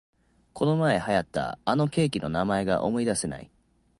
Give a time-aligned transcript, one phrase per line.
[0.53, 3.51] このまえ流行ったあのケーキの名前が思いだせない